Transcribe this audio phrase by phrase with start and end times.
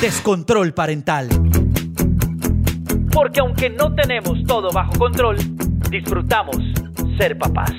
[0.00, 1.28] Descontrol Parental.
[3.12, 5.36] Porque aunque no tenemos todo bajo control,
[5.90, 6.56] disfrutamos
[7.18, 7.72] ser papás.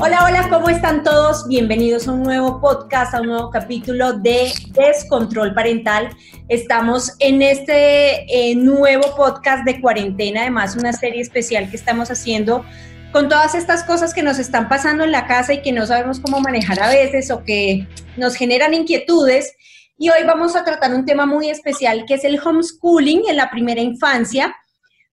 [0.00, 1.46] Hola, hola, ¿cómo están todos?
[1.46, 6.08] Bienvenidos a un nuevo podcast, a un nuevo capítulo de Descontrol Parental.
[6.48, 12.64] Estamos en este eh, nuevo podcast de cuarentena, además una serie especial que estamos haciendo
[13.12, 16.18] con todas estas cosas que nos están pasando en la casa y que no sabemos
[16.18, 19.54] cómo manejar a veces o que nos generan inquietudes.
[19.98, 23.50] Y hoy vamos a tratar un tema muy especial que es el homeschooling en la
[23.50, 24.56] primera infancia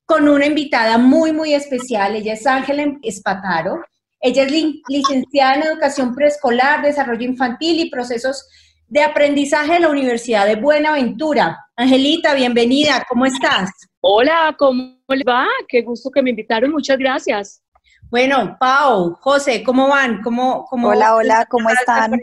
[0.06, 2.16] con una invitada muy, muy especial.
[2.16, 3.82] Ella es Ángela Espataro.
[4.22, 4.52] Ella es
[4.88, 8.48] licenciada en Educación Preescolar, Desarrollo Infantil y Procesos
[8.88, 11.58] de Aprendizaje de la Universidad de Buenaventura.
[11.76, 13.70] Angelita, bienvenida, ¿cómo estás?
[14.02, 15.48] Hola, ¿cómo le va?
[15.68, 17.62] Qué gusto que me invitaron, muchas gracias.
[18.10, 20.24] Bueno, Pau, José, ¿cómo van?
[20.24, 22.20] ¿Cómo, cómo hola, hola, ¿cómo están?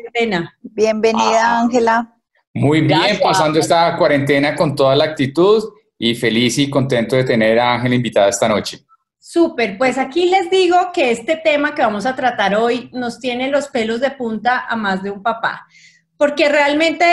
[0.62, 1.60] Bienvenida, ah.
[1.60, 2.12] Ángela.
[2.52, 5.62] Muy bien, pasando esta cuarentena con toda la actitud
[5.96, 8.80] y feliz y contento de tener a Ángela invitada esta noche.
[9.20, 13.48] Súper, pues aquí les digo que este tema que vamos a tratar hoy nos tiene
[13.48, 15.68] los pelos de punta a más de un papá,
[16.16, 17.06] porque realmente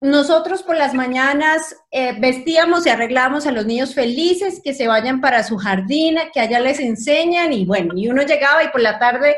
[0.00, 5.20] nosotros por las mañanas eh, vestíamos y arreglábamos a los niños felices que se vayan
[5.20, 8.98] para su jardín, que allá les enseñan y bueno, y uno llegaba y por la
[8.98, 9.36] tarde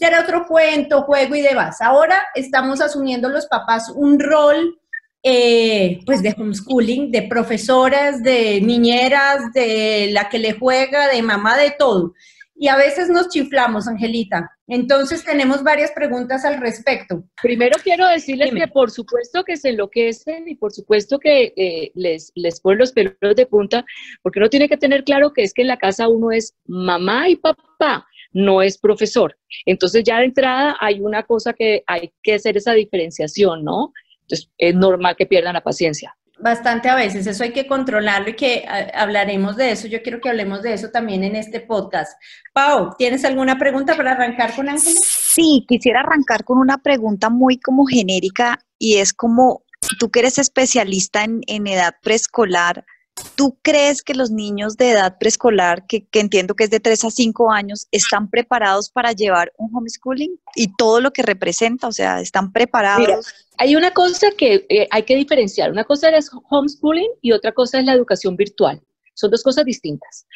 [0.00, 1.80] era otro cuento, juego y demás.
[1.80, 4.78] Ahora estamos asumiendo los papás un rol
[5.24, 11.56] eh, pues de homeschooling, de profesoras, de niñeras, de la que le juega, de mamá,
[11.56, 12.14] de todo.
[12.60, 14.50] Y a veces nos chiflamos, Angelita.
[14.66, 17.22] Entonces tenemos varias preguntas al respecto.
[17.40, 22.32] Primero quiero decirles que por supuesto que se enloquecen y por supuesto que eh, les,
[22.34, 23.84] les ponen los pelos de punta,
[24.22, 27.28] porque uno tiene que tener claro que es que en la casa uno es mamá
[27.28, 29.38] y papá, no es profesor.
[29.64, 33.92] Entonces ya de entrada hay una cosa que hay que hacer esa diferenciación, ¿no?
[34.22, 36.14] Entonces, es normal que pierdan la paciencia.
[36.40, 39.88] Bastante a veces, eso hay que controlarlo y que hablaremos de eso.
[39.88, 42.12] Yo quiero que hablemos de eso también en este podcast.
[42.52, 45.00] Pau, ¿tienes alguna pregunta para arrancar con Ángela?
[45.02, 49.64] Sí, quisiera arrancar con una pregunta muy como genérica y es como,
[49.98, 52.84] tú que eres especialista en, en edad preescolar,
[53.34, 57.10] ¿Tú crees que los niños de edad preescolar, que, entiendo que es de 3 a
[57.10, 61.86] 5 años, están preparados para llevar un homeschooling y todo lo que representa?
[61.86, 63.26] O sea, ¿están preparados?
[63.58, 65.70] hay una cosa que eh, hay que diferenciar.
[65.70, 68.80] Una cosa es homeschooling y otra cosa es la educación virtual.
[69.14, 70.26] Son dos cosas distintas.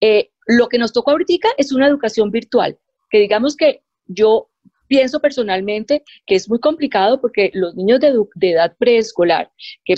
[0.00, 2.78] Eh, lo que nos tocó ahorita es una educación virtual,
[3.10, 4.48] que digamos que yo
[4.86, 9.50] pienso personalmente que es muy complicado porque los niños de, de edad preescolar,
[9.84, 9.94] que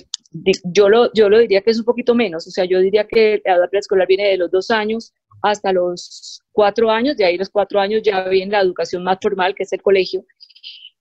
[0.65, 3.41] yo lo, yo lo diría que es un poquito menos, o sea, yo diría que
[3.45, 7.51] la edad preescolar viene de los dos años hasta los cuatro años, de ahí los
[7.51, 10.25] cuatro años ya viene la educación más formal, que es el colegio.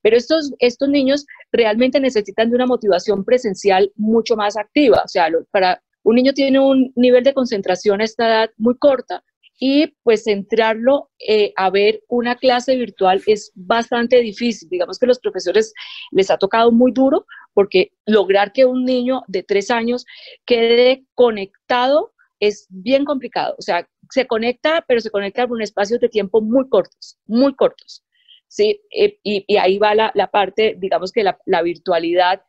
[0.02, 5.28] Pero estos, estos niños realmente necesitan de una motivación presencial mucho más activa, o sea,
[5.52, 9.24] para un niño tiene un nivel de concentración a esta edad muy corta
[9.60, 14.70] y pues centrarlo eh, a ver una clase virtual es bastante difícil.
[14.70, 15.74] Digamos que los profesores
[16.12, 20.06] les ha tocado muy duro porque lograr que un niño de tres años
[20.46, 23.56] quede conectado es bien complicado.
[23.60, 28.04] O sea, se conecta, pero se conecta en espacios de tiempo muy cortos, muy cortos.
[28.48, 28.82] ¿sí?
[28.96, 32.44] Eh, y, ahí va la, parte, digamos que la virtualidad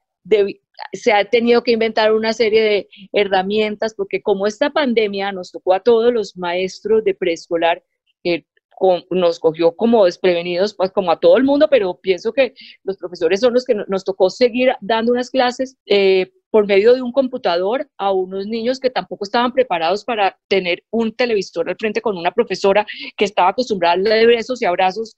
[0.93, 5.75] se ha tenido que inventar una serie de herramientas, porque como esta pandemia nos tocó
[5.75, 7.83] a todos los maestros de preescolar,
[8.23, 8.47] que
[9.11, 13.41] nos cogió como desprevenidos, pues como a todo el mundo, pero pienso que los profesores
[13.41, 17.89] son los que nos tocó seguir dando unas clases eh, por medio de un computador
[17.99, 22.33] a unos niños que tampoco estaban preparados para tener un televisor al frente con una
[22.33, 22.87] profesora
[23.17, 25.17] que estaba acostumbrada a darle besos y abrazos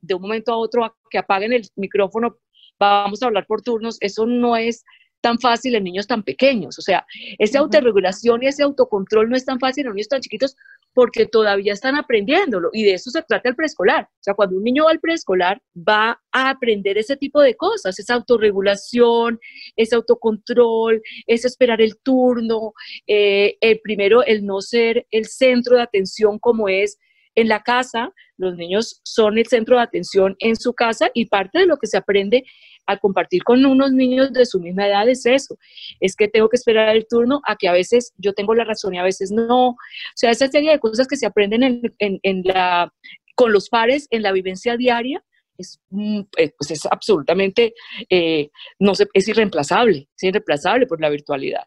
[0.00, 2.36] de un momento a otro a que apaguen el micrófono
[2.78, 4.84] vamos a hablar por turnos, eso no es
[5.20, 6.78] tan fácil en niños tan pequeños.
[6.78, 7.04] O sea,
[7.38, 10.56] esa autorregulación y ese autocontrol no es tan fácil en niños tan chiquitos
[10.94, 14.04] porque todavía están aprendiéndolo y de eso se trata el preescolar.
[14.04, 17.98] O sea, cuando un niño va al preescolar va a aprender ese tipo de cosas,
[17.98, 19.38] esa autorregulación,
[19.76, 22.72] ese autocontrol, ese esperar el turno,
[23.06, 26.98] eh, el primero, el no ser el centro de atención como es
[27.34, 31.58] en la casa, Los niños son el centro de atención en su casa y parte
[31.58, 32.44] de lo que se aprende
[32.86, 35.58] al compartir con unos niños de su misma edad es eso,
[36.00, 38.94] es que tengo que esperar el turno a que a veces yo tengo la razón
[38.94, 39.68] y a veces no.
[39.70, 39.76] O
[40.14, 42.90] sea, esa serie de cosas que se aprenden en, la,
[43.34, 45.22] con los pares en la vivencia diaria
[45.58, 47.74] es, mm, eh, pues es absolutamente,
[48.08, 51.64] eh, no es irreemplazable, es irreemplazable por la virtualidad.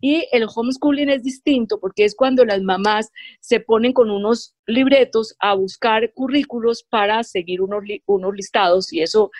[0.00, 5.36] Y el homeschooling es distinto porque es cuando las mamás se ponen con unos libretos
[5.38, 9.30] a buscar currículos para seguir unos, unos listados y eso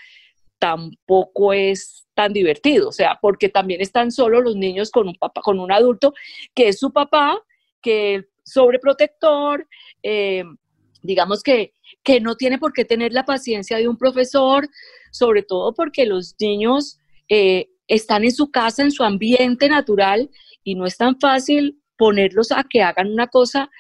[0.59, 5.41] tampoco es tan divertido, o sea, porque también están solo los niños con un papá,
[5.43, 6.15] con un adulto
[6.55, 7.43] que es su papá,
[7.83, 9.67] que es sobreprotector,
[10.03, 10.45] eh,
[11.05, 14.69] digamos que, que no tiene por qué tener la paciencia de un profesor,
[15.13, 16.99] sobre todo porque los niños
[17.29, 20.31] eh, están en su casa, en su ambiente natural,
[20.65, 23.71] y no es tan fácil ponerlos a que hagan una cosa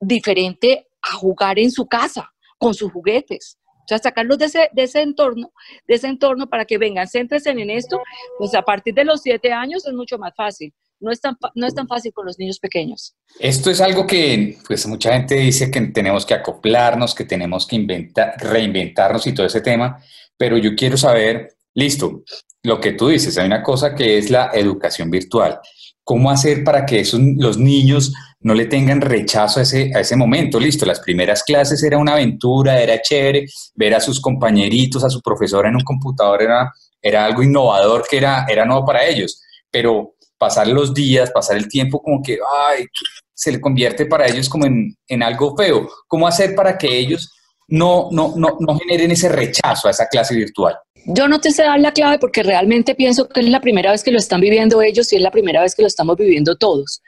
[0.00, 3.58] diferente a jugar en su casa, con sus juguetes.
[3.84, 5.52] O sea, sacarlos de ese, de ese entorno,
[5.86, 8.00] de ese entorno para que vengan, céntrense en esto,
[8.38, 10.74] pues a partir de los siete años es mucho más fácil.
[11.02, 13.14] No es, tan, no es tan fácil con los niños pequeños.
[13.38, 17.76] Esto es algo que, pues mucha gente dice que tenemos que acoplarnos, que tenemos que
[17.76, 20.02] inventar, reinventarnos y todo ese tema,
[20.36, 22.22] pero yo quiero saber, listo,
[22.62, 25.58] lo que tú dices, hay una cosa que es la educación virtual.
[26.04, 28.12] ¿Cómo hacer para que esos, los niños
[28.42, 30.58] no le tengan rechazo a ese, a ese momento.
[30.58, 35.20] Listo, las primeras clases era una aventura, era chévere, ver a sus compañeritos, a su
[35.20, 39.40] profesora en un computador era, era algo innovador que era, era nuevo para ellos,
[39.70, 42.86] pero pasar los días, pasar el tiempo como que, ay,
[43.32, 45.88] se le convierte para ellos como en, en algo feo.
[46.08, 47.30] ¿Cómo hacer para que ellos
[47.68, 50.76] no, no, no, no generen ese rechazo a esa clase virtual?
[51.06, 54.02] Yo no te sé dar la clave porque realmente pienso que es la primera vez
[54.02, 57.02] que lo están viviendo ellos y es la primera vez que lo estamos viviendo todos.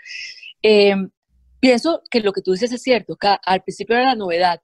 [0.63, 0.95] Eh,
[1.65, 4.61] Pienso que lo que tú dices es cierto, que al principio era la novedad,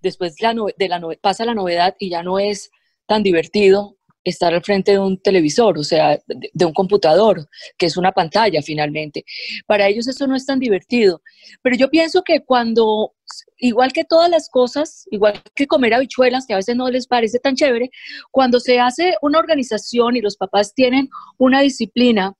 [0.00, 2.70] después la de la pasa la novedad y ya no es
[3.04, 7.96] tan divertido estar al frente de un televisor, o sea, de, un computador, que es
[7.96, 9.24] una pantalla finalmente.
[9.66, 11.22] Para ellos eso no es tan divertido.
[11.62, 13.14] Pero yo pienso que cuando,
[13.58, 17.38] igual que todas las cosas, igual que comer habichuelas, que a veces no les parece
[17.38, 17.90] tan chévere,
[18.30, 22.34] cuando se hace una organización y los papás tienen una disciplina,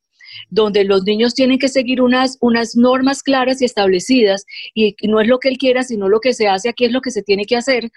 [0.51, 5.29] donde los niños tienen que seguir unas, unas normas claras y establecidas y, no es
[5.29, 7.45] lo que él quiera, sino lo que se hace aquí es lo que se tiene
[7.45, 7.91] que hacer.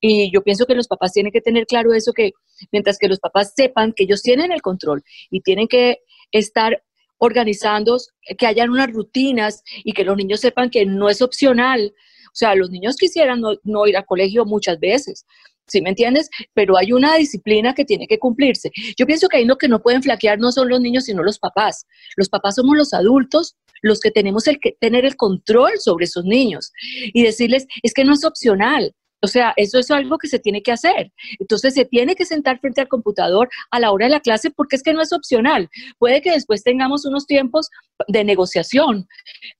[0.00, 2.32] Y yo pienso que los papás tienen que tener claro eso, que
[2.72, 5.98] mientras que los papás sepan que ellos tienen el control y tienen que
[6.32, 6.82] estar
[7.18, 7.96] organizando,
[8.36, 11.92] que hayan unas rutinas y que los niños sepan que no es opcional.
[12.26, 15.24] O sea, los niños quisieran no, no ir al colegio muchas veces,
[15.66, 16.28] ¿sí me entiendes?
[16.52, 18.70] Pero hay una disciplina que tiene que cumplirse.
[18.98, 21.38] Yo pienso que ahí lo que no pueden flaquear no son los niños, sino los
[21.38, 21.86] papás.
[22.16, 26.24] Los papás somos los adultos los que tenemos el que tener el control sobre esos
[26.24, 26.72] niños
[27.12, 28.94] y decirles, es que no es opcional.
[29.26, 31.12] O sea, eso es algo que se tiene que hacer.
[31.40, 34.76] Entonces se tiene que sentar frente al computador a la hora de la clase porque
[34.76, 35.68] es que no es opcional.
[35.98, 37.68] Puede que después tengamos unos tiempos
[38.06, 39.08] de negociación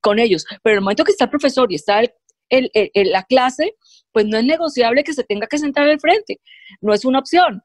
[0.00, 2.00] con ellos, pero en el momento que está el profesor y está
[2.48, 3.74] el, la clase,
[4.12, 6.40] pues no es negociable que se tenga que sentar al frente,
[6.80, 7.60] no es una opción.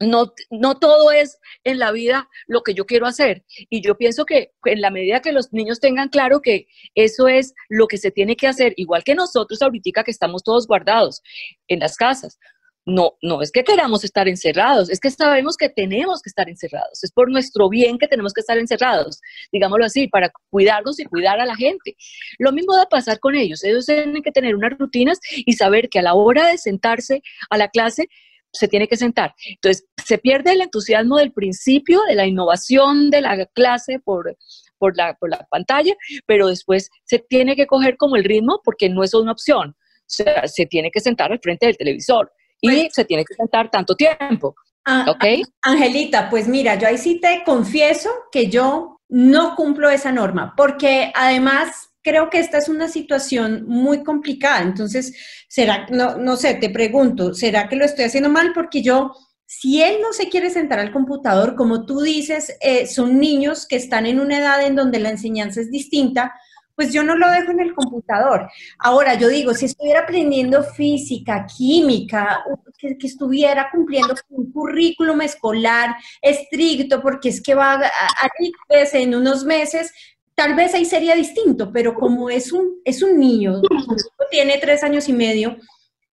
[0.00, 3.44] No, no todo es en la vida lo que yo quiero hacer.
[3.68, 7.54] Y yo pienso que en la medida que los niños tengan claro que eso es
[7.68, 11.22] lo que se tiene que hacer, igual que nosotros ahorita que estamos todos guardados
[11.66, 12.38] en las casas,
[12.88, 17.04] no, no es que queramos estar encerrados, es que sabemos que tenemos que estar encerrados,
[17.04, 19.20] es por nuestro bien que tenemos que estar encerrados,
[19.52, 21.96] digámoslo así, para cuidarnos y cuidar a la gente.
[22.38, 25.90] Lo mismo va a pasar con ellos, ellos tienen que tener unas rutinas y saber
[25.90, 27.20] que a la hora de sentarse
[27.50, 28.08] a la clase
[28.52, 29.34] se tiene que sentar.
[29.46, 34.36] Entonces, se pierde el entusiasmo del principio, de la innovación de la clase por,
[34.78, 35.94] por, la, por la pantalla,
[36.26, 39.76] pero después se tiene que coger como el ritmo porque no es una opción.
[39.78, 43.34] O sea, se tiene que sentar al frente del televisor y pues se tiene que
[43.34, 44.54] sentar tanto tiempo.
[44.84, 45.46] Ah, ¿Ok?
[45.62, 51.12] Angelita, pues mira, yo ahí sí te confieso que yo no cumplo esa norma, porque
[51.14, 54.62] además creo que esta es una situación muy complicada.
[54.62, 55.14] Entonces,
[55.48, 58.52] será, no, no sé, te pregunto, ¿será que lo estoy haciendo mal?
[58.54, 59.12] Porque yo,
[59.46, 63.76] si él no se quiere sentar al computador, como tú dices, eh, son niños que
[63.76, 66.32] están en una edad en donde la enseñanza es distinta,
[66.78, 68.48] pues yo no lo dejo en el computador.
[68.78, 72.44] Ahora, yo digo, si estuviera aprendiendo física, química,
[72.78, 78.30] que, estuviera cumpliendo un currículum escolar estricto, porque es que va a, a,
[78.68, 79.92] en unos meses,
[80.38, 83.60] tal vez ahí sería distinto, pero como es un, es un niño,
[84.30, 85.56] tiene tres años y medio,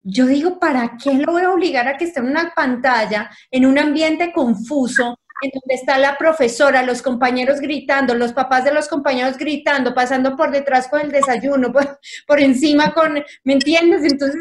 [0.02, 3.66] yo digo, ¿para qué lo voy a obligar a que esté en una pantalla, en
[3.66, 8.88] un ambiente confuso, en donde está la profesora, los compañeros gritando, los papás de los
[8.88, 14.10] compañeros gritando, pasando por detrás con el desayuno, por, por encima con, ¿me entiendes?
[14.10, 14.40] Entonces,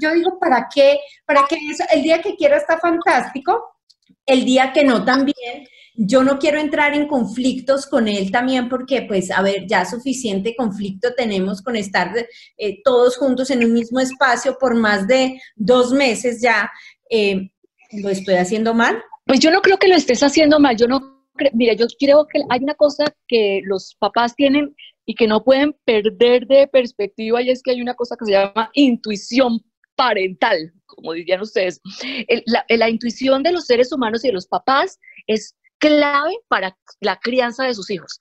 [0.00, 1.00] yo digo, ¿para qué?
[1.26, 1.82] ¿Para qué eso?
[1.92, 3.80] El día que quiera está fantástico,
[4.26, 5.66] el día que no también.
[5.96, 10.56] Yo no quiero entrar en conflictos con él también porque, pues, a ver, ya suficiente
[10.56, 12.12] conflicto tenemos con estar
[12.56, 16.70] eh, todos juntos en un mismo espacio por más de dos meses ya.
[17.08, 17.50] Eh,
[17.92, 19.00] ¿Lo estoy haciendo mal?
[19.24, 20.76] Pues yo no creo que lo estés haciendo mal.
[20.76, 24.74] Yo no creo, mira, yo creo que hay una cosa que los papás tienen
[25.06, 28.32] y que no pueden perder de perspectiva y es que hay una cosa que se
[28.32, 29.60] llama intuición
[29.94, 31.80] parental, como dirían ustedes.
[32.46, 34.98] la, la intuición de los seres humanos y de los papás
[35.28, 38.18] es clave para la crianza de sus hijos.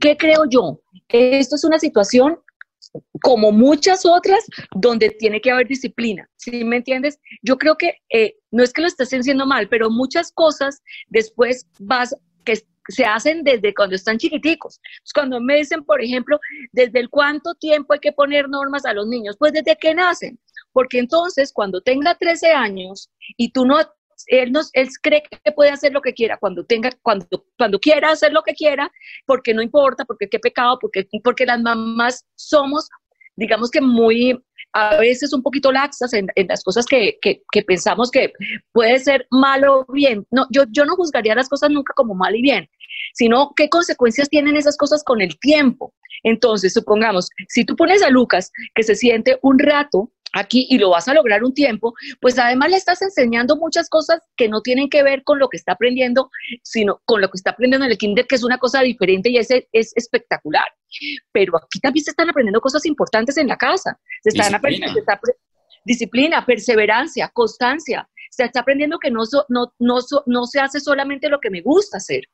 [0.00, 0.80] ¿Qué creo yo?
[1.08, 2.38] Esto es una situación
[3.22, 4.44] como muchas otras
[4.74, 7.18] donde tiene que haber disciplina, ¿sí me entiendes?
[7.42, 11.66] Yo creo que eh, no es que lo estés haciendo mal, pero muchas cosas después
[11.78, 14.80] vas que se hacen desde cuando están chiquiticos.
[15.14, 16.38] cuando me dicen, por ejemplo,
[16.72, 20.38] desde el cuánto tiempo hay que poner normas a los niños, pues desde que nacen,
[20.72, 23.78] porque entonces cuando tenga 13 años y tú no
[24.26, 28.10] él, nos, él cree que puede hacer lo que quiera cuando tenga, cuando, cuando quiera
[28.10, 28.90] hacer lo que quiera,
[29.26, 32.88] porque no importa, porque qué pecado, porque, porque las mamás somos,
[33.36, 34.38] digamos que muy,
[34.72, 38.32] a veces un poquito laxas en, las cosas que, que, que, pensamos que
[38.72, 40.26] puede ser malo o bien.
[40.30, 42.68] No, yo, yo no juzgaría las cosas nunca como mal y bien,
[43.14, 45.94] sino qué consecuencias tienen esas cosas con el tiempo.
[46.22, 50.90] Entonces, supongamos, si tú pones a Lucas que se siente un rato aquí y lo
[50.90, 54.88] vas a lograr un tiempo, pues además le estás enseñando muchas cosas que no tienen
[54.88, 56.30] que ver con lo que está aprendiendo,
[56.62, 59.38] sino con lo que está aprendiendo en el kinder, que es una cosa diferente y
[59.38, 60.66] es, es espectacular.
[61.32, 63.98] Pero aquí también se están aprendiendo cosas importantes en la casa.
[64.22, 64.56] Se están disciplina.
[64.58, 65.00] aprendiendo
[65.86, 68.08] disciplina, perseverancia, constancia.
[68.30, 71.98] Se está aprendiendo que no, no, no, no se hace solamente lo que me gusta
[71.98, 72.24] hacer,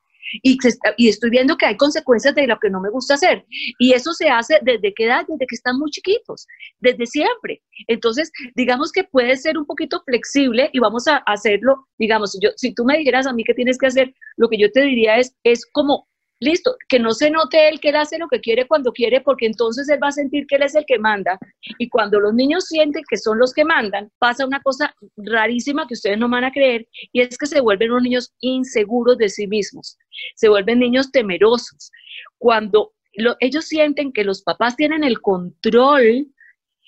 [0.43, 0.59] y,
[0.97, 3.45] y, estoy viendo que hay consecuencias de lo que no me gusta hacer.
[3.79, 6.47] Y eso se hace desde qué edad, desde que están muy chiquitos,
[6.81, 7.63] desde siempre.
[7.89, 12.75] Entonces, digamos que puede ser un poquito flexible y vamos a hacerlo, digamos, yo, si
[12.75, 15.35] tú me dijeras a mí qué tienes que hacer, lo que yo te diría es,
[15.45, 16.09] es como
[16.43, 19.47] listo, que no se note él que él hace lo que quiere cuando quiere, porque
[19.47, 21.39] entonces él va a sentir que él es el que manda.
[21.79, 25.95] Y cuando los niños sienten que son los que mandan, pasa una cosa rarísima que
[25.95, 29.47] ustedes no van a creer, y es que se vuelven unos niños inseguros de sí
[29.47, 29.97] mismos,
[30.35, 31.91] se vuelven niños temerosos.
[32.39, 32.93] Cuando
[33.41, 36.27] ellos sienten que los papás tienen el control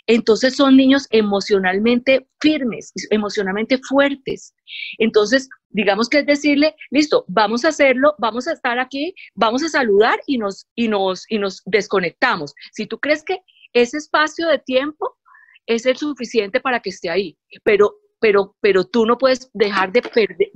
[0.07, 4.55] entonces son niños emocionalmente firmes, emocionalmente fuertes.
[4.99, 9.69] Entonces, digamos que es decirle, listo, vamos a hacerlo, vamos a estar aquí, vamos a
[9.69, 12.55] saludar y nos, y nos, y nos desconectamos.
[12.73, 13.39] Si tú crees que
[13.73, 15.17] ese espacio de tiempo
[15.67, 20.03] es el suficiente para que esté ahí, pero, pero, pero tú no puedes dejar de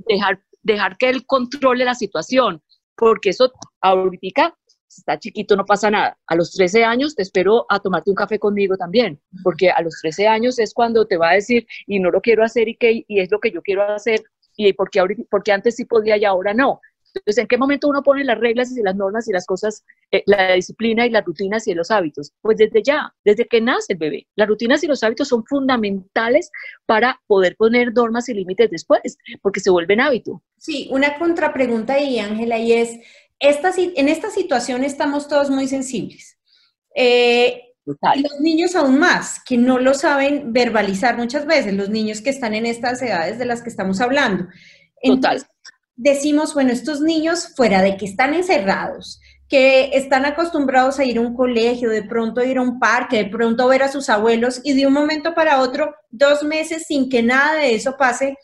[0.07, 2.61] dejar, dejar que él controle la situación,
[2.95, 3.51] porque eso
[3.81, 4.55] ahorita
[4.97, 6.17] está chiquito, no pasa nada.
[6.27, 9.99] A los 13 años te espero a tomarte un café conmigo también, porque a los
[10.01, 13.05] 13 años es cuando te va a decir, y no lo quiero hacer y, que,
[13.07, 14.23] y es lo que yo quiero hacer,
[14.57, 16.81] y porque, ahorita, porque antes sí podía y ahora no.
[17.15, 20.23] Entonces, ¿en qué momento uno pone las reglas y las normas y las cosas, eh,
[20.25, 22.33] la disciplina y las rutinas y los hábitos?
[22.41, 24.27] Pues desde ya, desde que nace el bebé.
[24.35, 26.51] Las rutinas y los hábitos son fundamentales
[26.85, 30.43] para poder poner normas y límites después, porque se vuelven hábito.
[30.57, 32.99] Sí, una contrapregunta ahí, Ángela, y es,
[33.39, 36.37] en esta situación estamos todos muy sensibles.
[36.95, 37.63] Eh,
[38.15, 42.29] y los niños aún más, que no lo saben verbalizar muchas veces, los niños que
[42.29, 44.47] están en estas edades de las que estamos hablando.
[45.01, 45.47] Entonces,
[45.95, 51.21] decimos, bueno, estos niños, fuera de que están encerrados, que están acostumbrados a ir a
[51.21, 54.73] un colegio, de pronto ir a un parque, de pronto ver a sus abuelos y
[54.73, 58.37] de un momento para otro, dos meses sin que nada de eso pase,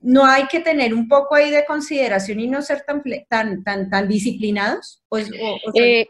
[0.00, 3.90] no hay que tener un poco ahí de consideración y no ser tan, tan, tan,
[3.90, 5.02] tan disciplinados?
[5.08, 5.30] Pues,
[5.74, 6.06] eh,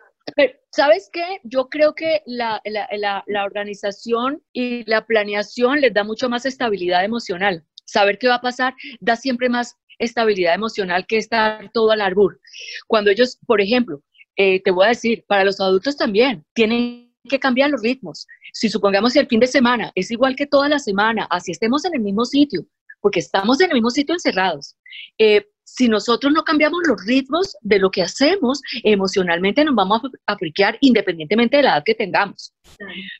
[0.71, 1.41] ¿Sabes qué?
[1.45, 7.05] Yo creo que la, la, la, organización y la planeación les da mucho más estabilidad
[7.05, 7.65] emocional.
[7.85, 12.41] Saber qué va a pasar da siempre más estabilidad emocional que estar todo al arbur.
[12.87, 14.03] Cuando ellos, por ejemplo,
[14.37, 18.27] eh, te voy a decir, para los adultos también, tienen que cambiar los ritmos.
[18.53, 21.85] Si supongamos que el fin de semana es igual que toda la semana, así estemos
[21.85, 22.65] en el mismo sitio,
[23.01, 24.77] porque estamos en el mismo sitio encerrados.
[25.19, 30.37] Eh, si nosotros no cambiamos los ritmos de lo que hacemos, emocionalmente nos vamos a
[30.37, 32.55] friquear independientemente de la edad que tengamos.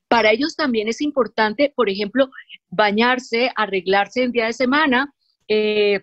[0.09, 2.31] Para ellos también es importante, por ejemplo,
[2.71, 5.13] bañarse, arreglarse el día de semana,
[5.47, 6.01] eh,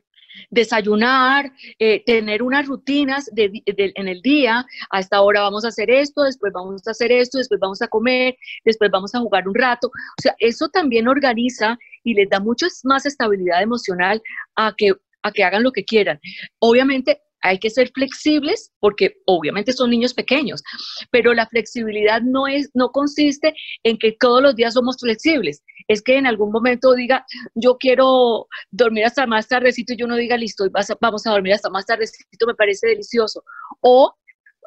[0.50, 6.24] desayunar, eh, tener unas rutinas en el día, a esta hora vamos a hacer esto,
[6.24, 9.88] después vamos a hacer esto, después vamos a comer, después vamos a jugar un rato.
[9.88, 14.22] O sea, eso también organiza y les da mucha más estabilidad emocional
[14.56, 14.94] a que
[15.24, 16.20] a que hagan lo que quieran.
[16.60, 20.64] Obviamente hay que ser flexibles porque obviamente son niños pequeños,
[21.12, 25.64] pero la flexibilidad no es no consiste en que todos los días somos flexibles.
[25.88, 30.16] Es que en algún momento diga, yo quiero dormir hasta más tardecito y yo no
[30.16, 30.66] diga, listo,
[31.02, 33.44] vamos a dormir hasta más tardecito, me parece delicioso.
[33.82, 34.14] O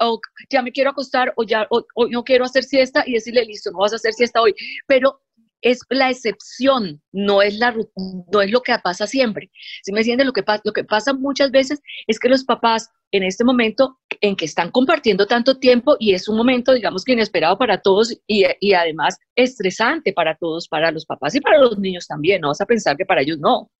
[0.00, 3.72] o ya me quiero acostar o ya o, no quiero hacer siesta y decirle, listo,
[3.72, 4.54] no vas a hacer siesta hoy.
[4.86, 5.20] Pero
[5.62, 7.74] es la excepción, no es, la,
[8.32, 9.50] no es lo que pasa siempre.
[9.82, 13.22] Si me entienden, lo que, lo que pasa muchas veces es que los papás en
[13.22, 17.56] este momento en que están compartiendo tanto tiempo y es un momento, digamos que inesperado
[17.56, 22.06] para todos y, y además estresante para todos, para los papás y para los niños
[22.06, 23.70] también, no vas a pensar que para ellos no.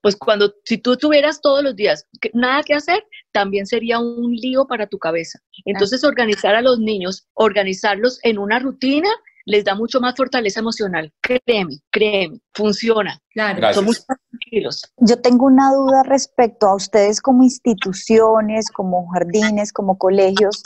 [0.00, 4.66] Pues cuando, si tú tuvieras todos los días nada que hacer, también sería un lío
[4.66, 5.40] para tu cabeza.
[5.64, 9.08] Entonces, organizar a los niños, organizarlos en una rutina
[9.48, 11.10] les da mucho más fortaleza emocional.
[11.22, 13.18] Créeme, créeme, funciona.
[13.30, 14.82] Claro, son mucho más tranquilos.
[14.98, 20.62] Yo tengo una duda respecto a ustedes como instituciones, como jardines, como colegios.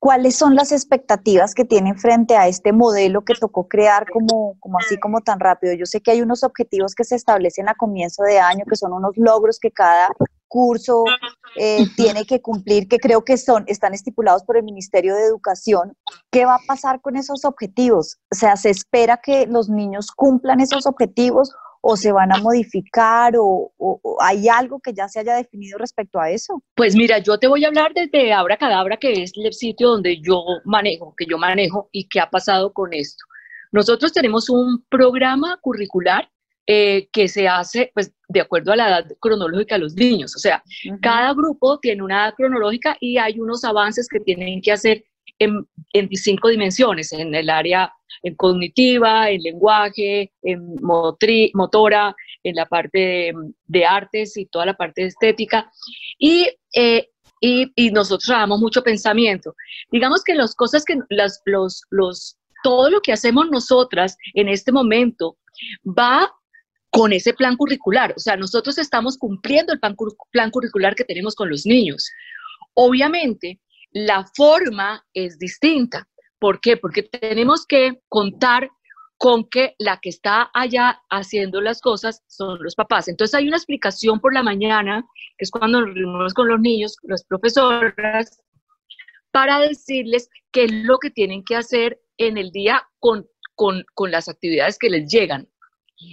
[0.00, 4.78] ¿Cuáles son las expectativas que tienen frente a este modelo que tocó crear como, como
[4.78, 5.72] así como tan rápido?
[5.74, 8.92] Yo sé que hay unos objetivos que se establecen a comienzo de año, que son
[8.92, 10.08] unos logros que cada
[10.54, 11.02] curso
[11.56, 15.94] eh, tiene que cumplir, que creo que son, están estipulados por el Ministerio de Educación.
[16.30, 18.18] ¿Qué va a pasar con esos objetivos?
[18.30, 23.34] O sea, ¿se espera que los niños cumplan esos objetivos o se van a modificar
[23.36, 23.72] o,
[24.20, 26.62] hay algo que ya se haya definido respecto a eso?
[26.76, 30.20] Pues mira, yo te voy a hablar desde Abra Cadabra, que es el sitio donde
[30.20, 33.24] yo manejo, que yo manejo y qué ha pasado con esto.
[33.72, 36.28] Nosotros tenemos un programa curricular
[36.66, 40.34] eh, que se hace pues, de acuerdo a la edad cronológica de los niños.
[40.34, 40.62] O sea,
[41.02, 45.04] cada grupo tiene una edad cronológica y hay unos avances que tienen que hacer
[45.38, 47.92] en, en cinco dimensiones, en el área
[48.22, 53.32] en cognitiva, en lenguaje, en motora, en la parte
[53.66, 55.70] de, artes y toda la parte estética.
[56.18, 59.54] Y, eh, y, y, nosotros trabajamos mucho pensamiento.
[59.90, 64.72] Digamos que las cosas que las, los, los, todo lo que hacemos nosotras en este
[64.72, 65.36] momento
[65.86, 66.32] va
[66.94, 68.14] con ese plan curricular.
[68.16, 69.96] O sea, nosotros estamos cumpliendo el plan,
[70.52, 72.08] curricular que tenemos con los niños.
[72.74, 73.58] Obviamente,
[73.90, 76.06] la forma es distinta.
[76.38, 76.76] ¿Por qué?
[76.76, 78.70] Porque tenemos que contar
[79.16, 83.08] con que la que está allá haciendo las cosas son los papás.
[83.08, 85.04] Entonces hay una explicación por la mañana,
[85.36, 88.40] que es cuando nos reunimos con los niños, las profesoras,
[89.32, 94.12] para decirles qué es lo que tienen que hacer en el día con, con, con
[94.12, 95.48] las actividades que les llegan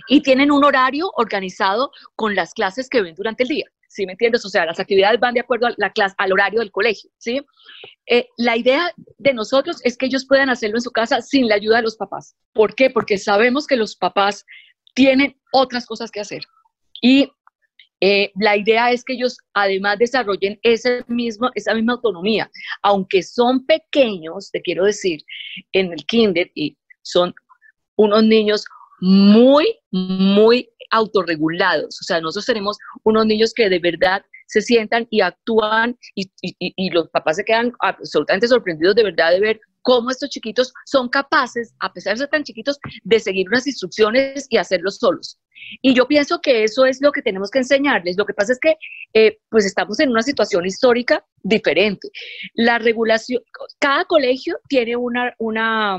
[0.07, 3.65] y tienen un horario organizado con las clases que ven durante el día.
[3.87, 4.45] ¿Sí me entiendes?
[4.45, 7.41] O sea, las actividades van de acuerdo a la clase, al horario del colegio, ¿sí?
[8.05, 11.55] Eh, la idea de nosotros es que ellos puedan hacerlo en su casa sin la
[11.55, 12.35] ayuda de los papás.
[12.53, 12.89] ¿Por qué?
[12.89, 14.45] Porque sabemos que los papás
[14.93, 16.43] tienen otras cosas que hacer.
[17.01, 17.29] Y
[17.99, 22.49] eh, la idea es que ellos además desarrollen ese mismo, esa misma autonomía.
[22.81, 25.21] Aunque son pequeños, te quiero decir,
[25.73, 27.33] en el kinder y son
[27.97, 28.65] unos niños
[29.01, 31.99] muy, muy autorregulados.
[32.01, 36.89] O sea, nosotros tenemos unos niños que de verdad se sientan y actúan y, y,
[36.89, 41.73] los papás se quedan absolutamente sorprendidos de verdad de ver cómo estos chiquitos son capaces,
[41.79, 45.39] a pesar de ser tan chiquitos, de seguir unas instrucciones y hacerlo solos.
[45.81, 48.17] Y yo pienso que eso es lo que tenemos que enseñarles.
[48.17, 48.75] Lo que pasa es que
[49.13, 52.09] eh, pues estamos en una situación histórica diferente.
[52.53, 53.41] La regulación,
[53.79, 55.97] cada colegio tiene una, una,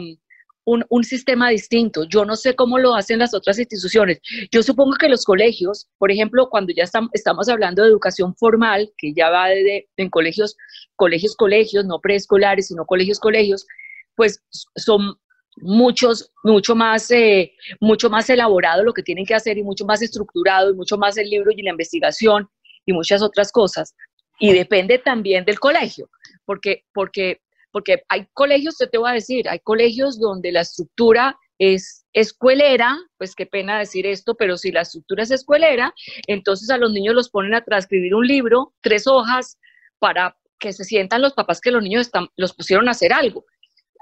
[0.65, 2.05] un, sistema distinto.
[2.05, 4.21] Yo no sé cómo lo hacen las otras instituciones.
[4.51, 9.13] Yo supongo que los colegios, por ejemplo, cuando ya estamos, hablando de educación formal, que
[9.13, 10.57] ya va de, en colegios,
[10.97, 13.67] colegios, colegios, no preescolares, sino colegios, colegios,
[14.15, 14.43] pues
[14.77, 15.17] son
[15.57, 20.01] muchos, mucho más, eh, mucho más elaborado lo que tienen que hacer y mucho más
[20.01, 22.49] estructurado y mucho más el libro y la investigación
[22.87, 23.95] y muchas otras cosas.
[24.39, 26.09] Y depende también del colegio,
[26.45, 27.42] porque, porque
[27.73, 33.35] porque hay colegios, te voy a decir, hay colegios donde la estructura es escuelera, pues
[33.35, 35.95] qué pena decir esto, pero si la estructura es escuelera,
[36.27, 39.59] entonces a los niños los ponen a transcribir un libro, tres hojas,
[39.99, 43.45] para que se sientan los papás que los niños están, los pusieron a hacer algo.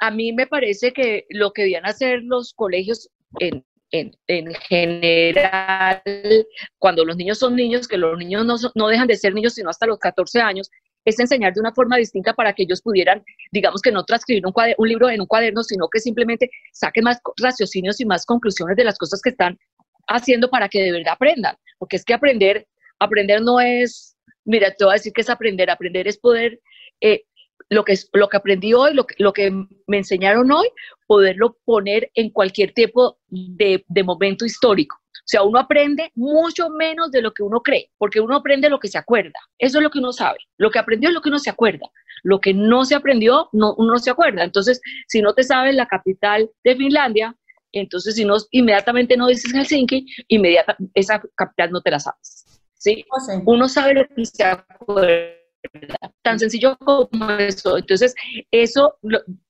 [0.01, 6.03] A mí me parece que lo que debían hacer los colegios en, en, en, general,
[6.79, 9.69] cuando los niños son niños, que los niños no, no dejan de ser niños sino
[9.71, 10.71] hasta los 14 años,
[11.05, 14.53] es enseñar de una forma distinta para que ellos pudieran, digamos que no transcribir un,
[14.77, 18.85] un libro en un cuaderno, sino que simplemente saquen más raciocinios y más conclusiones de
[18.85, 19.59] las cosas que están
[20.09, 21.57] haciendo para que de verdad aprendan.
[21.79, 22.67] Porque es que aprender,
[22.99, 26.61] aprender no es, mira, te voy a decir que es aprender, aprender es poder,
[27.01, 27.23] eh,
[27.69, 29.51] lo, que, lo que aprendí hoy, lo que, lo que
[29.87, 30.69] me enseñaron hoy,
[31.07, 35.00] poderlo poner en cualquier tipo de, de momento histórico.
[35.13, 38.81] O sea, uno aprende mucho menos de lo que uno cree, porque uno aprende lo
[38.81, 39.39] que se acuerda.
[39.59, 40.39] Eso es lo que uno sabe.
[40.59, 41.87] Lo que aprendió es lo que uno se acuerda.
[42.23, 44.45] Lo que no se aprendió, no, uno no se acuerda.
[44.45, 47.37] Entonces, si no te sabes la capital de Finlandia,
[47.73, 52.51] entonces si no, inmediatamente no dices Helsinki, inmediatamente esa capital no te la sabes.
[52.81, 53.05] ¿sí?
[53.45, 55.40] Uno sabe lo que se acuerda.
[56.23, 57.79] Tan sencillo como eso.
[57.79, 58.15] Entonces,
[58.51, 58.97] eso,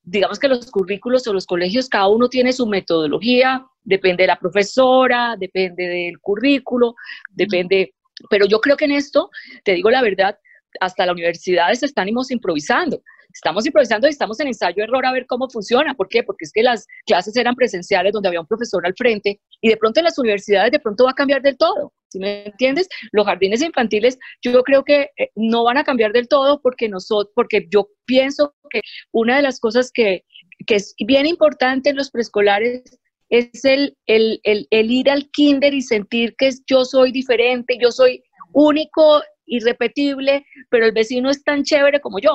[0.03, 4.39] digamos que los currículos o los colegios, cada uno tiene su metodología, depende de la
[4.39, 6.95] profesora, depende del currículo,
[7.31, 7.95] depende,
[8.29, 9.31] pero yo creo que en esto,
[9.65, 10.39] te digo la verdad,
[10.81, 13.03] hasta las universidades estamos improvisando.
[13.33, 15.95] Estamos improvisando y estamos en ensayo-error a ver cómo funciona.
[15.95, 16.23] ¿Por qué?
[16.23, 19.77] Porque es que las clases eran presenciales donde había un profesor al frente y de
[19.77, 21.93] pronto en las universidades de pronto va a cambiar del todo.
[22.09, 22.89] ¿Sí me entiendes?
[23.13, 27.33] Los jardines infantiles yo creo que eh, no van a cambiar del todo porque, nosotros,
[27.35, 28.81] porque yo pienso que
[29.13, 30.25] una de las cosas que,
[30.67, 32.83] que es bien importante en los preescolares
[33.29, 37.93] es el, el, el, el, ir al kinder y sentir que yo soy diferente, yo
[37.93, 42.31] soy único irrepetible, pero el vecino es tan chévere como yo.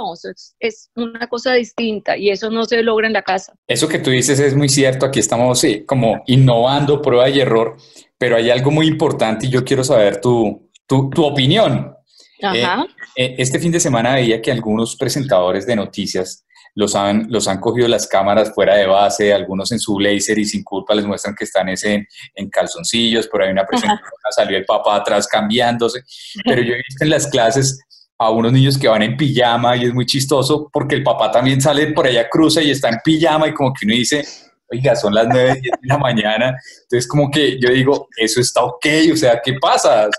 [0.59, 3.53] es, una cosa distinta y eso no se logra en la casa.
[3.67, 5.05] Eso que tú dices es muy cierto.
[5.05, 7.77] Aquí estamos como innovando, prueba y error,
[8.17, 11.95] pero hay algo muy importante y yo quiero saber tu, tu, tu opinión.
[12.43, 12.85] Ajá.
[13.15, 16.45] Eh, eh, este fin de semana veía que algunos presentadores de noticias
[16.75, 20.45] los han, los han cogido las cámaras fuera de base, algunos en su blazer y
[20.45, 24.65] sin culpa les muestran que están ese, en calzoncillos, por ahí una presentación salió el
[24.65, 26.01] papá atrás cambiándose,
[26.43, 27.79] pero yo he visto en las clases
[28.17, 31.61] a unos niños que van en pijama y es muy chistoso porque el papá también
[31.61, 34.25] sale por allá, cruza y está en pijama y como que uno dice,
[34.69, 38.63] oiga, son las 9, 10 de la mañana, entonces como que yo digo, eso está
[38.63, 40.09] ok, o sea, ¿qué pasa?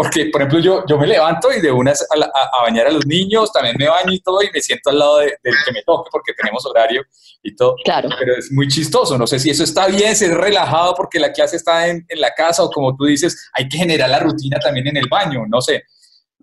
[0.00, 3.50] Porque, por ejemplo, yo, yo me levanto y de una a, bañar a los niños,
[3.52, 6.34] también me baño y todo, y me siento al lado del que me toque, porque
[6.34, 7.02] tenemos horario
[7.42, 7.74] y todo.
[7.82, 8.08] Claro.
[8.16, 9.18] Pero es muy chistoso.
[9.18, 12.20] No sé si eso está bien, si es relajado porque la clase está en, en
[12.20, 15.44] la casa, o como tú dices, hay que generar la rutina también en el baño,
[15.48, 15.82] no sé.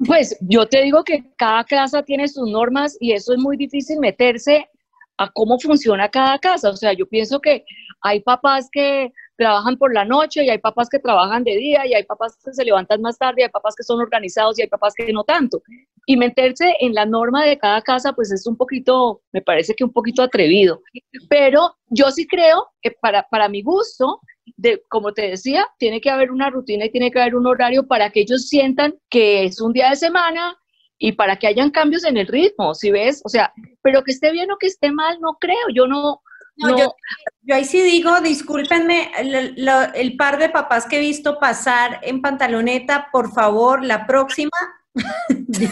[0.06, 4.00] Pues yo te digo que cada casa tiene sus normas y eso es muy difícil
[4.02, 4.70] meterse
[5.18, 6.72] a cómo funciona cada casa.
[6.72, 7.64] O sea, yo pienso que
[8.02, 11.94] hay papás que trabajan por la noche y hay papás que trabajan de día y
[11.94, 14.68] hay papás que se levantan más tarde y hay papás que son organizados y hay
[14.68, 15.62] papás que no tanto.
[16.06, 19.84] Y meterse en la norma de cada casa, pues es un poquito, me parece que
[19.84, 20.82] un poquito atrevido.
[21.30, 24.20] Pero yo sí creo que para, para mi gusto,
[24.58, 27.88] de, como te decía, tiene que haber una rutina y tiene que haber un horario
[27.88, 30.58] para que ellos sientan que es un día de semana
[30.98, 34.32] y para que hayan cambios en el ritmo, si ves, o sea, pero que esté
[34.32, 36.22] bien o que esté mal, no creo, yo no,
[36.58, 42.22] no, Yo, ahí sí digo, discúlpenme, el, par de papás que he visto pasar en
[42.22, 44.58] pantaloneta, por favor, la próxima.
[44.94, 45.72] de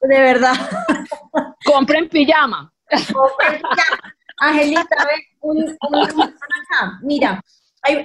[0.00, 0.54] verdad.
[1.64, 2.72] Compren pijama.
[3.12, 4.14] Compren pijama.
[4.38, 4.96] Angelita,
[5.40, 5.78] un,
[7.02, 7.40] mira,